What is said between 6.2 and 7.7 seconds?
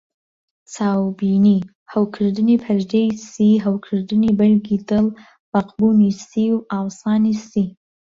سی و ئاوسانی سی.